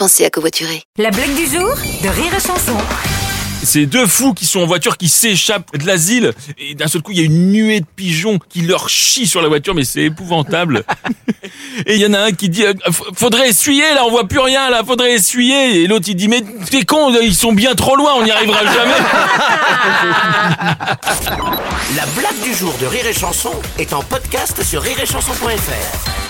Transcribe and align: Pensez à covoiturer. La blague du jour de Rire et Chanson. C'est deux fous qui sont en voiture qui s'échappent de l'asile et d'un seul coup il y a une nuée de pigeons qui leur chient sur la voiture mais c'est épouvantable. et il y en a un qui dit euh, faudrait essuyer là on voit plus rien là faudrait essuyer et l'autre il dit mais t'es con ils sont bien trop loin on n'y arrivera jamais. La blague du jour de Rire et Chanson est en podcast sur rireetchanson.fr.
Pensez 0.00 0.24
à 0.24 0.30
covoiturer. 0.30 0.82
La 0.96 1.10
blague 1.10 1.34
du 1.34 1.44
jour 1.44 1.74
de 2.02 2.08
Rire 2.08 2.32
et 2.34 2.40
Chanson. 2.40 2.74
C'est 3.62 3.84
deux 3.84 4.06
fous 4.06 4.32
qui 4.32 4.46
sont 4.46 4.60
en 4.60 4.66
voiture 4.66 4.96
qui 4.96 5.10
s'échappent 5.10 5.76
de 5.76 5.86
l'asile 5.86 6.32
et 6.56 6.74
d'un 6.74 6.86
seul 6.86 7.02
coup 7.02 7.12
il 7.12 7.18
y 7.18 7.20
a 7.20 7.24
une 7.24 7.52
nuée 7.52 7.80
de 7.80 7.86
pigeons 7.96 8.38
qui 8.48 8.62
leur 8.62 8.88
chient 8.88 9.26
sur 9.26 9.42
la 9.42 9.48
voiture 9.48 9.74
mais 9.74 9.84
c'est 9.84 10.04
épouvantable. 10.04 10.84
et 11.86 11.96
il 11.96 12.00
y 12.00 12.06
en 12.06 12.14
a 12.14 12.20
un 12.20 12.32
qui 12.32 12.48
dit 12.48 12.64
euh, 12.64 12.72
faudrait 13.14 13.50
essuyer 13.50 13.92
là 13.92 14.06
on 14.06 14.10
voit 14.10 14.26
plus 14.26 14.38
rien 14.38 14.70
là 14.70 14.82
faudrait 14.86 15.12
essuyer 15.12 15.82
et 15.82 15.86
l'autre 15.86 16.06
il 16.08 16.14
dit 16.14 16.28
mais 16.28 16.42
t'es 16.70 16.86
con 16.86 17.14
ils 17.20 17.34
sont 17.34 17.52
bien 17.52 17.74
trop 17.74 17.94
loin 17.94 18.12
on 18.16 18.24
n'y 18.24 18.30
arrivera 18.30 18.64
jamais. 18.64 18.96
La 21.94 22.06
blague 22.16 22.40
du 22.42 22.54
jour 22.54 22.74
de 22.80 22.86
Rire 22.86 23.06
et 23.06 23.12
Chanson 23.12 23.52
est 23.78 23.92
en 23.92 24.02
podcast 24.02 24.62
sur 24.64 24.80
rireetchanson.fr. 24.80 26.29